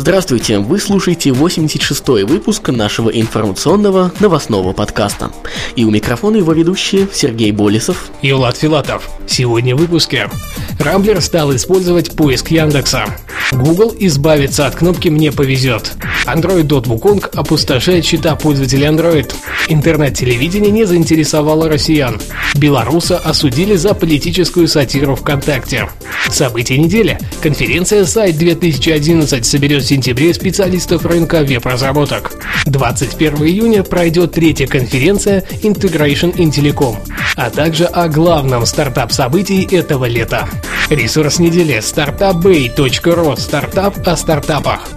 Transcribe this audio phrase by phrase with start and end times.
[0.00, 5.32] Здравствуйте, вы слушаете 86-й выпуск нашего информационного новостного подкаста.
[5.74, 9.10] И у микрофона его ведущие Сергей Болесов и Влад Филатов.
[9.26, 10.30] Сегодня в выпуске.
[10.78, 13.06] Рамблер стал использовать поиск Яндекса.
[13.50, 15.96] Google избавится от кнопки «Мне повезет».
[16.26, 19.32] Android.Wukong опустошает счета пользователей Android.
[19.68, 22.20] Интернет-телевидение не заинтересовало россиян.
[22.54, 25.88] Белоруса осудили за политическую сатиру ВКонтакте.
[26.30, 27.18] События недели.
[27.42, 32.32] Конференция «Сайт 2011» соберет сентябре специалистов рынка веб-разработок.
[32.66, 36.96] 21 июня пройдет третья конференция Integration in Telecom,
[37.36, 40.48] а также о главном стартап-событии этого лета.
[40.90, 44.88] Ресурс недели startupbay.ru Стартап о стартапах.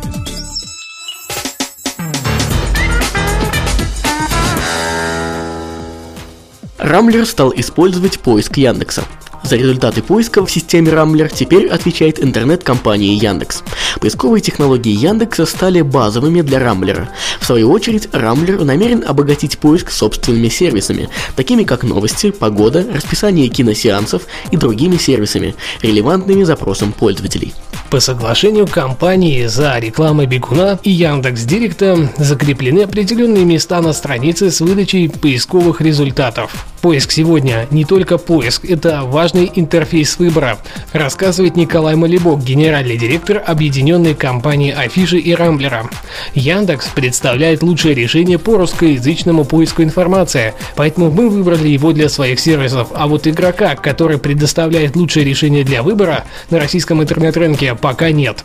[6.78, 9.05] Рамблер стал использовать поиск Яндекса.
[9.44, 13.64] За результаты поиска в системе Рамблер теперь отвечает интернет-компания Яндекс.
[14.00, 17.09] Поисковые технологии Яндекса стали базовыми для Рамблера.
[17.39, 24.23] В свою очередь, Рамблер намерен обогатить поиск собственными сервисами, такими как новости, погода, расписание киносеансов
[24.52, 27.53] и другими сервисами, релевантными запросам пользователей.
[27.89, 34.61] По соглашению компании за рекламой Бегуна и Яндекс Директа закреплены определенные места на странице с
[34.61, 36.70] выдачей поисковых результатов.
[36.82, 40.58] Поиск сегодня не только поиск, это важный интерфейс выбора,
[40.94, 45.88] рассказывает Николай Малибок, генеральный директор объединенной компании Афиши и Рамблера.
[46.34, 52.88] Яндекс представляет лучшее решение по русскоязычному поиску информации, поэтому мы выбрали его для своих сервисов,
[52.95, 58.44] а вот игрока, который предоставляет лучшее решение для выбора на российском интернет-рынке, пока нет.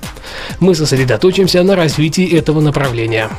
[0.61, 3.31] Мы сосредоточимся на развитии этого направления.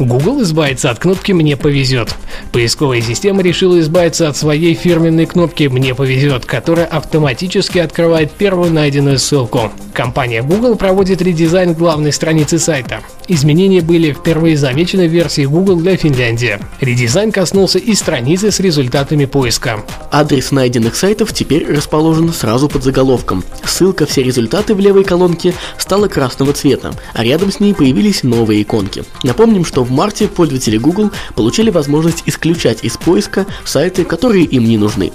[0.00, 2.14] Google избавится от кнопки «Мне повезет».
[2.52, 9.18] Поисковая система решила избавиться от своей фирменной кнопки «Мне повезет», которая автоматически открывает первую найденную
[9.18, 9.70] ссылку.
[9.92, 13.00] Компания Google проводит редизайн главной страницы сайта.
[13.28, 16.58] Изменения были впервые замечены в версии Google для Финляндии.
[16.80, 19.84] Редизайн коснулся и страницы с результатами поиска.
[20.10, 23.44] Адрес найденных сайтов теперь расположен сразу под заголовком.
[23.64, 28.62] Ссылка «Все результаты» в левой колонке стала красного цвета, а рядом с ней появились новые
[28.62, 29.04] иконки.
[29.22, 34.78] Напомним, что в марте пользователи Google получили возможность исключать из поиска сайты, которые им не
[34.78, 35.12] нужны.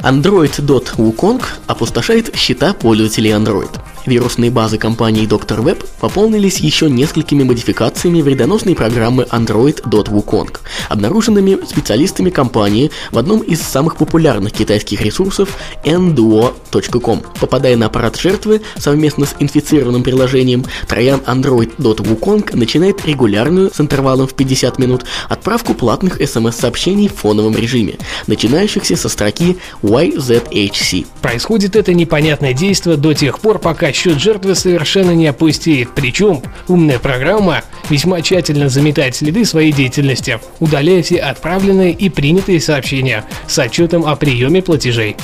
[0.00, 3.70] Android.wukong опустошает счета пользователей Android.
[4.06, 5.64] Вирусные базы компании Dr.
[5.64, 10.58] Web пополнились еще несколькими модификациями вредоносной программы Android.wukong,
[10.88, 17.22] обнаруженными специалистами компании в одном из самых популярных китайских ресурсов nduo.com.
[17.40, 24.34] Попадая на аппарат жертвы совместно с инфицированным приложением, троян Android.wukong начинает регулярную с интервалом в
[24.34, 27.94] 50 минут отправку платных смс-сообщений в фоновом режиме,
[28.28, 31.06] начинающихся со строки YZHC.
[31.22, 35.90] Происходит это непонятное действие до тех пор, пока счет жертвы совершенно не опустеет.
[35.94, 43.24] Причем умная программа весьма тщательно заметает следы своей деятельности, удаляя все отправленные и принятые сообщения
[43.48, 45.16] с отчетом о приеме платежей.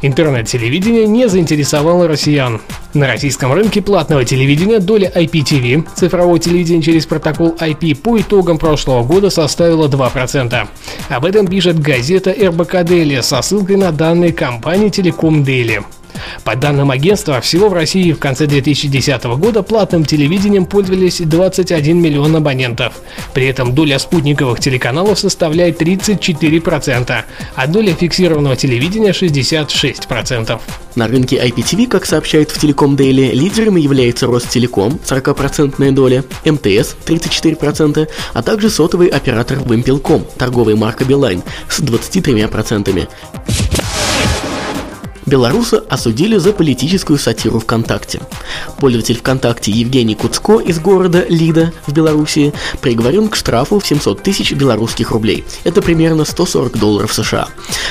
[0.00, 2.60] Интернет-телевидение не заинтересовало россиян.
[2.94, 9.02] На российском рынке платного телевидения доля IPTV, цифрового телевидения через протокол IP, по итогам прошлого
[9.02, 10.68] года составила 2%.
[11.08, 15.82] Об этом пишет газета РБК Дели со ссылкой на данные компании Телеком Дели.
[16.44, 22.36] По данным агентства, всего в России в конце 2010 года платным телевидением пользовались 21 миллион
[22.36, 22.94] абонентов.
[23.34, 27.24] При этом доля спутниковых телеканалов составляет 34%,
[27.54, 30.60] а доля фиксированного телевидения 66%.
[30.94, 38.08] На рынке IPTV, как сообщает в Телеком Daily, лидером является Ростелеком, 40% доля, МТС 34%,
[38.34, 43.08] а также сотовый оператор Вимпелком, торговая марка Билайн с 23%.
[45.28, 48.20] Белоруса осудили за политическую сатиру ВКонтакте.
[48.78, 54.52] Пользователь ВКонтакте Евгений Куцко из города Лида в Белоруссии приговорен к штрафу в 700 тысяч
[54.52, 55.44] белорусских рублей.
[55.64, 57.48] Это примерно 140 долларов США.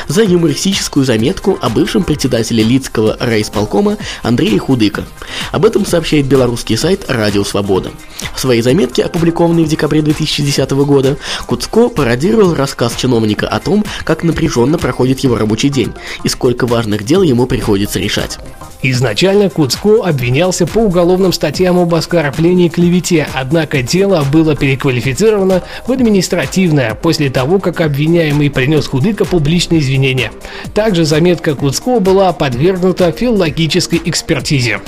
[0.08, 5.06] За юмористическую заметку о бывшем председателе Лидского райисполкома Андрее Худыка.
[5.52, 7.92] Об этом сообщает белорусский сайт «Радио Свобода».
[8.36, 14.24] В своей заметке, опубликованной в декабре 2010 года, Куцко пародировал рассказ чиновника о том, как
[14.24, 15.94] напряженно проходит его рабочий день
[16.24, 18.40] и сколько важных дел ему приходится решать.
[18.84, 25.92] Изначально Куцко обвинялся по уголовным статьям об оскорблении и клевете, однако дело было переквалифицировано в
[25.92, 30.32] административное после того, как обвиняемый принес Худыка публичные извинения.
[30.74, 34.80] Также заметка Куцко была подвергнута филологической экспертизе.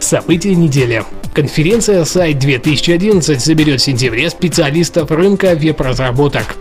[0.00, 1.04] События недели.
[1.36, 6.56] Конференция Сайт 2011 соберет в сентябре специалистов рынка веб-разработок.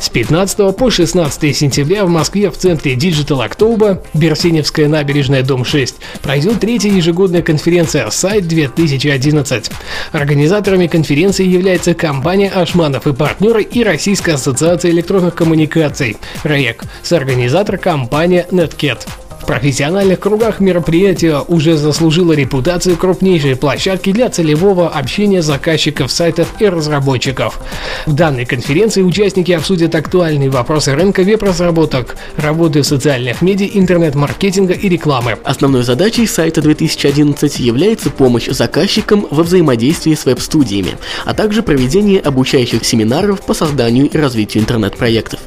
[0.00, 5.94] С 15 по 16 сентября в Москве в центре Digital October, Берсеневская набережная, дом 6,
[6.22, 9.70] пройдет третья ежегодная конференция Сайт 2011.
[10.10, 17.78] Организаторами конференции является компания Ашманов и партнеры и Российская ассоциация электронных коммуникаций РЭК, с организатор
[17.78, 19.06] компания Netcat.
[19.46, 27.60] Профессиональных кругах мероприятие уже заслужило репутацию крупнейшей площадки для целевого общения заказчиков сайтов и разработчиков.
[28.06, 34.88] В данной конференции участники обсудят актуальные вопросы рынка веб-разработок, работы в социальных медиа, интернет-маркетинга и
[34.88, 35.38] рекламы.
[35.44, 42.84] Основной задачей сайта 2011 является помощь заказчикам во взаимодействии с веб-студиями, а также проведение обучающих
[42.84, 45.38] семинаров по созданию и развитию интернет-проектов.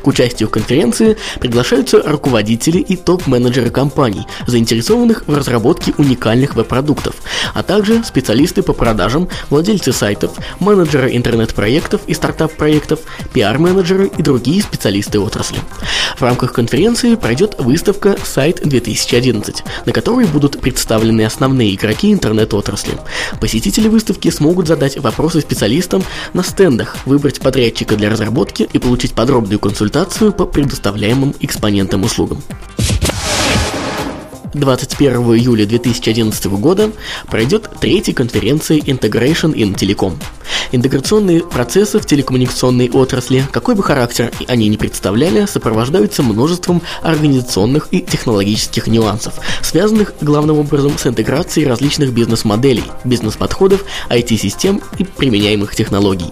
[0.00, 7.14] К участию в конференции приглашаются руководители и топ-менеджеры менеджеры компаний, заинтересованных в разработке уникальных веб-продуктов,
[7.54, 13.00] а также специалисты по продажам, владельцы сайтов, менеджеры интернет-проектов и стартап-проектов,
[13.32, 15.58] пиар-менеджеры и другие специалисты отрасли.
[16.18, 22.98] В рамках конференции пройдет выставка «Сайт 2011», на которой будут представлены основные игроки интернет-отрасли.
[23.40, 26.02] Посетители выставки смогут задать вопросы специалистам
[26.34, 32.42] на стендах, выбрать подрядчика для разработки и получить подробную консультацию по предоставляемым экспонентам услугам.
[34.58, 36.90] 21 июля 2011 года
[37.28, 40.14] пройдет третья конференция Integration in Telecom.
[40.72, 48.00] Интеграционные процессы в телекоммуникационной отрасли, какой бы характер они ни представляли, сопровождаются множеством организационных и
[48.00, 56.30] технологических нюансов, связанных главным образом с интеграцией различных бизнес-моделей, бизнес-подходов, IT-систем и применяемых технологий.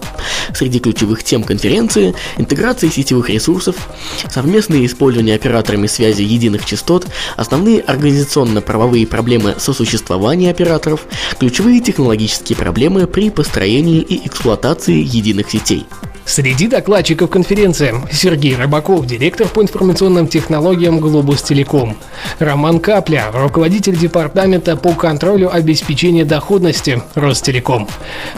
[0.53, 3.89] Среди ключевых тем конференции– интеграция сетевых ресурсов,
[4.29, 7.81] совместное использование операторами связи единых частот, основные
[8.17, 11.05] организационно-правовые проблемы сосуществования операторов,
[11.39, 15.85] ключевые технологические проблемы при построении и эксплуатации единых сетей.
[16.25, 21.95] Среди докладчиков конференции Сергей Рыбаков, директор по информационным технологиям Глобус Телеком,
[22.39, 27.87] Роман Капля, руководитель департамента по контролю обеспечения доходности Ростелеком,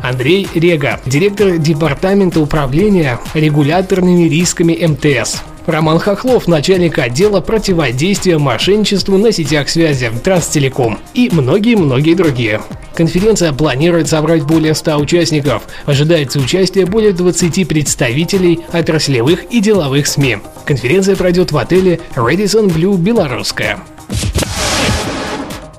[0.04, 9.32] Андрей Рега, директор департамента управления регуляторными рисками МТС, Роман Хохлов, начальник отдела противодействия мошенничеству на
[9.32, 12.62] сетях связи Транстелеком и многие-многие другие.
[12.96, 15.64] Конференция планирует собрать более 100 участников.
[15.86, 20.40] Ожидается участие более 20 представителей отраслевых и деловых СМИ.
[20.66, 23.80] Конференция пройдет в отеле Radisson Blue Белорусская.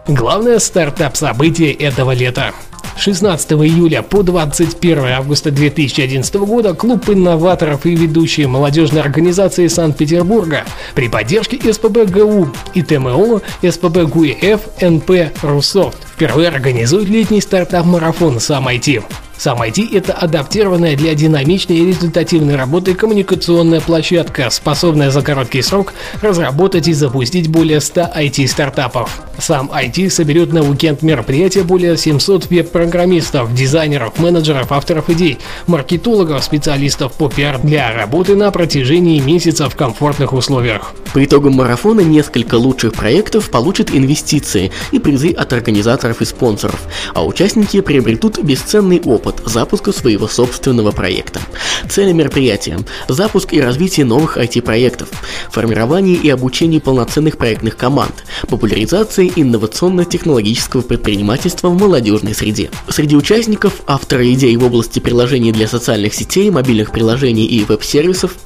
[0.06, 2.52] Главное стартап-событие этого лета.
[3.00, 10.64] 16 июля по 21 августа 2011 года клуб инноваторов и ведущие молодежной организации Санкт-Петербурга
[10.94, 15.10] при поддержке СПБ ГУ и ТМО СПБ ГУИФ НП
[15.42, 19.02] Русофт впервые организует летний стартап-марафон «Сам IT».
[19.38, 25.94] Сам IT– это адаптированная для динамичной и результативной работы коммуникационная площадка, способная за короткий срок
[26.20, 29.22] разработать и запустить более 100 IT-стартапов.
[29.40, 37.12] Сам IT соберет на уикенд мероприятия более 700 веб-программистов, дизайнеров, менеджеров, авторов идей, маркетологов, специалистов
[37.14, 40.94] по пиар для работы на протяжении месяца в комфортных условиях.
[41.14, 46.80] По итогам марафона несколько лучших проектов получат инвестиции и призы от организаторов и спонсоров,
[47.14, 51.40] а участники приобретут бесценный опыт запуска своего собственного проекта.
[51.88, 52.78] Цели мероприятия–
[53.08, 55.08] запуск и развитие новых IT-проектов,
[55.50, 62.70] формирование и обучение полноценных проектных команд, популяризация инновационно-технологического предпринимательства в молодежной среде.
[62.88, 68.36] Среди участников– авторы идей в области приложений для социальных сетей, мобильных приложений и веб-сервисов,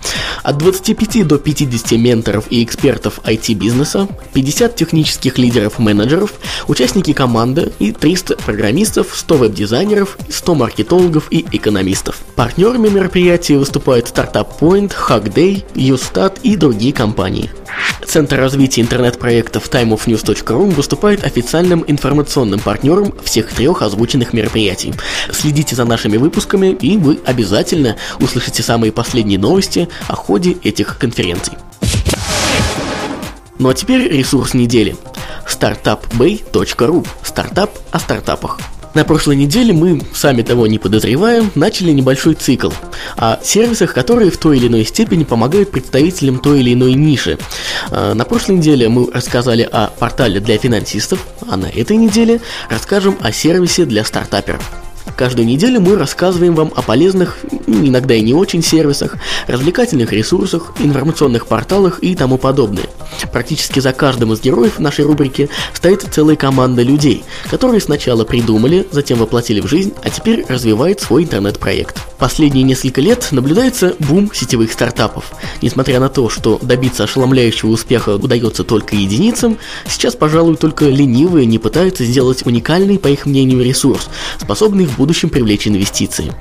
[0.43, 6.35] от 25 до 50 менторов и экспертов IT-бизнеса, 50 технических лидеров-менеджеров,
[6.69, 12.17] участники команды и 300 программистов, 100 веб-дизайнеров, 100 маркетологов и экономистов.
[12.37, 17.51] Партнерами мероприятия выступают Startup Point, Hackday, Ustat и другие компании.
[18.07, 24.95] Центр развития интернет-проектов timeofnews.ru выступает официальным информационным партнером всех трех озвученных мероприятий.
[25.33, 31.55] Следите за нашими выпусками, и вы обязательно услышите самые последние новости о ходе этих конференций.
[33.59, 34.97] Ну а теперь ресурс недели.
[35.47, 38.59] startupbay.ru Стартап о стартапах.
[38.95, 42.71] На прошлой неделе мы, сами того не подозревая, начали небольшой цикл
[43.17, 47.39] о сервисах, которые в той или иной степени помогают представителям той или иной ниши.
[47.91, 53.17] А, на прошлой неделе мы рассказали о портале для финансистов, а на этой неделе расскажем
[53.21, 54.63] о сервисе для стартаперов.
[55.17, 61.47] Каждую неделю мы рассказываем вам о полезных, иногда и не очень сервисах, развлекательных ресурсах, информационных
[61.47, 62.87] порталах и тому подобное.
[63.33, 69.19] Практически за каждым из героев нашей рубрики стоит целая команда людей, которые сначала придумали, затем
[69.19, 72.01] воплотили в жизнь, а теперь развивают свой интернет-проект.
[72.19, 75.33] Последние несколько лет наблюдается бум сетевых стартапов.
[75.63, 81.59] Несмотря на то, что добиться ошеломляющего успеха удается только единицам, сейчас, пожалуй, только ленивые не
[81.59, 84.09] пытаются сделать уникальный, по их мнению, ресурс,
[84.41, 86.33] способный в будущем привлечь инвестиции.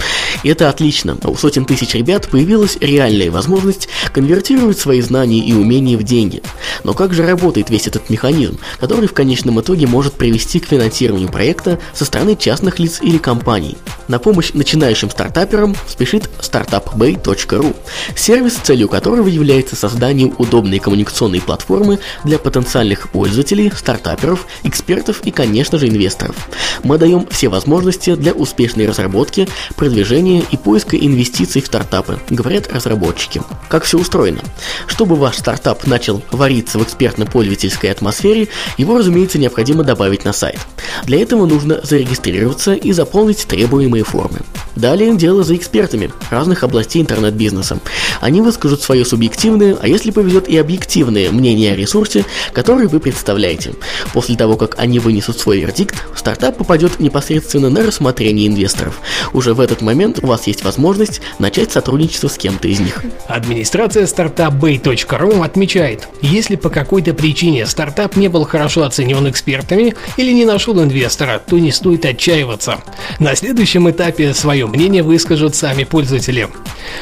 [0.43, 1.17] И это отлично.
[1.23, 6.41] У сотен тысяч ребят появилась реальная возможность конвертировать свои знания и умения в деньги.
[6.83, 11.29] Но как же работает весь этот механизм, который в конечном итоге может привести к финансированию
[11.29, 13.77] проекта со стороны частных лиц или компаний?
[14.07, 17.75] На помощь начинающим стартаперам спешит startupbay.ru,
[18.15, 25.77] сервис, целью которого является создание удобной коммуникационной платформы для потенциальных пользователей, стартаперов, экспертов и, конечно
[25.77, 26.35] же, инвесторов.
[26.83, 33.41] Мы даем все возможности для успешной разработки, продвижения и поиска инвестиций в стартапы, говорят разработчики.
[33.69, 34.41] Как все устроено?
[34.87, 40.59] Чтобы ваш стартап начал вариться в экспертно-пользовательской атмосфере, его, разумеется, необходимо добавить на сайт.
[41.05, 44.39] Для этого нужно зарегистрироваться и заполнить требуемые формы.
[44.75, 47.79] Далее дело за экспертами разных областей интернет-бизнеса.
[48.21, 53.73] Они выскажут свое субъективное, а если повезет и объективное мнение о ресурсе, который вы представляете.
[54.13, 58.99] После того, как они вынесут свой вердикт, стартап попадет непосредственно на рассмотрение инвесторов.
[59.33, 63.03] Уже в этот момент у вас есть возможность начать сотрудничество с кем-то из них.
[63.27, 70.45] Администрация startupbay.ru отмечает, если по какой-то причине стартап не был хорошо оценен экспертами или не
[70.45, 72.79] нашел инвестора, то не стоит отчаиваться.
[73.19, 76.47] На следующем этапе свое мнение выскажут сами пользователи.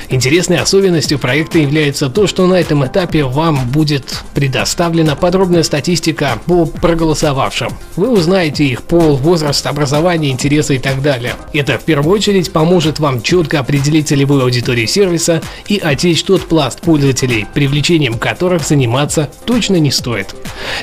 [0.09, 6.65] Интересной особенностью проекта является то, что на этом этапе вам будет предоставлена подробная статистика по
[6.65, 7.77] проголосовавшим.
[7.95, 11.20] Вы узнаете их пол, возраст, образование, интересы и так далее.
[11.53, 16.81] Это в первую очередь поможет вам четко определить целевую аудиторию сервиса и отсечь тот пласт
[16.81, 20.35] пользователей, привлечением которых заниматься точно не стоит.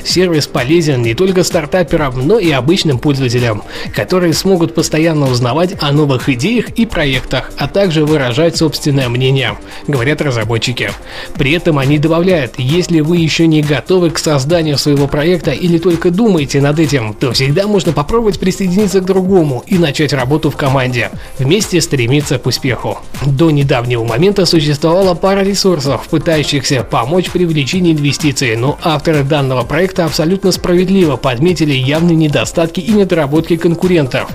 [0.03, 3.63] Сервис полезен не только стартаперам, но и обычным пользователям,
[3.95, 10.21] которые смогут постоянно узнавать о новых идеях и проектах, а также выражать собственное мнение, говорят
[10.21, 10.91] разработчики.
[11.35, 16.11] При этом они добавляют, если вы еще не готовы к созданию своего проекта или только
[16.11, 21.09] думаете над этим, то всегда можно попробовать присоединиться к другому и начать работу в команде,
[21.39, 22.99] вместе стремиться к успеху.
[23.25, 30.51] До недавнего момента существовала пара ресурсов, пытающихся помочь привлечению инвестиций, но авторы данного проекта абсолютно
[30.51, 34.29] справедливо подметили явные недостатки и недоработки конкурентов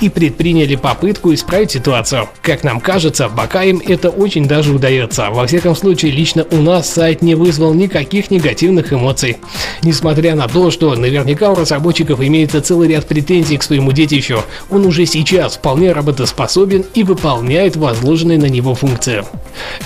[0.00, 2.28] и предприняли попытку исправить ситуацию.
[2.42, 5.30] Как нам кажется, пока им это очень даже удается.
[5.30, 9.36] Во всяком случае, лично у нас сайт не вызвал никаких негативных эмоций.
[9.82, 14.84] Несмотря на то, что наверняка у разработчиков имеется целый ряд претензий к своему детищу, он
[14.84, 19.24] уже сейчас вполне работоспособен и выполняет возложенные на него функции.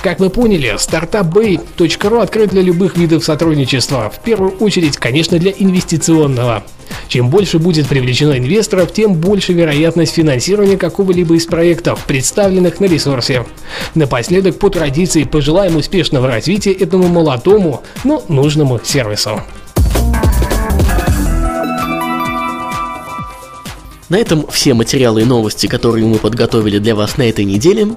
[0.03, 6.65] Как вы поняли, startupbay.ru открыт для любых видов сотрудничества, в первую очередь, конечно, для инвестиционного.
[7.09, 13.47] Чем больше будет привлечено инвесторов, тем больше вероятность финансирования какого-либо из проектов, представленных на ресурсе.
[13.95, 19.43] Напоследок, по традиции, пожелаем успешного развития этому молодому, но нужному сервису.
[24.11, 27.89] На этом все материалы и новости, которые мы подготовили для вас на этой неделе.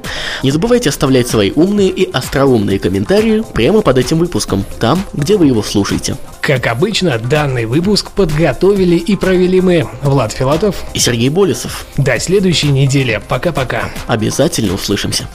[0.44, 5.48] Не забывайте оставлять свои умные и остроумные комментарии прямо под этим выпуском, там, где вы
[5.48, 6.16] его слушаете.
[6.40, 11.88] Как обычно, данный выпуск подготовили и провели мы, Влад Филатов и Сергей Болесов.
[11.98, 13.20] До следующей недели.
[13.28, 13.90] Пока-пока.
[14.06, 15.28] Обязательно услышимся.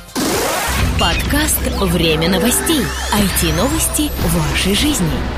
[1.00, 2.82] Подкаст «Время новостей».
[3.12, 5.37] IT-новости вашей жизни.